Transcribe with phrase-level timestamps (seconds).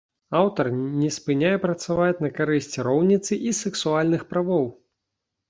[0.37, 0.69] Аўтар
[1.01, 4.67] не спыняе працаваць на карысць роўніцы і сексуальных правоў.